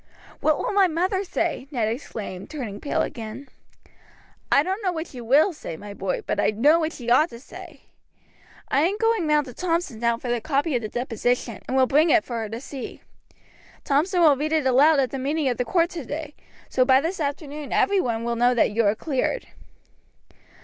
"What 0.39 0.57
will 0.57 0.71
my 0.73 0.87
mother 0.87 1.23
say?" 1.23 1.67
Ned 1.69 1.87
exclaimed, 1.87 2.49
turning 2.49 2.81
pale 2.81 3.03
again. 3.03 3.49
"I 4.51 4.63
don't 4.63 4.81
know 4.81 4.91
what 4.91 5.05
she 5.05 5.21
will 5.21 5.53
say, 5.53 5.77
my 5.77 5.93
lad, 5.93 6.23
but 6.25 6.39
I 6.39 6.49
know 6.49 6.79
what 6.79 6.91
she 6.93 7.11
ought 7.11 7.29
to 7.29 7.39
say. 7.39 7.81
I 8.69 8.81
am 8.81 8.97
going 8.97 9.27
round 9.27 9.45
to 9.45 9.53
Thompson's 9.53 10.01
now 10.01 10.17
for 10.17 10.33
a 10.33 10.41
copy 10.41 10.75
of 10.75 10.81
the 10.81 10.89
deposition, 10.89 11.61
and 11.67 11.77
will 11.77 11.85
bring 11.85 12.09
it 12.09 12.23
for 12.23 12.39
her 12.39 12.49
to 12.49 12.59
see. 12.59 13.03
Thompson 13.83 14.21
will 14.21 14.35
read 14.37 14.53
it 14.53 14.65
aloud 14.65 14.99
at 14.99 15.11
the 15.11 15.19
meeting 15.19 15.47
of 15.49 15.57
the 15.57 15.65
court 15.65 15.91
today, 15.91 16.33
so 16.67 16.83
by 16.83 16.99
this 16.99 17.19
afternoon 17.19 17.71
every 17.71 18.01
one 18.01 18.23
will 18.23 18.35
know 18.35 18.55
that 18.55 18.71
you 18.71 18.83
are 18.85 18.95
cleared." 18.95 19.49